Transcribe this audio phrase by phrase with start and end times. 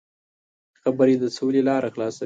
[0.81, 2.19] خبرې د سولې لاره خلاصوي.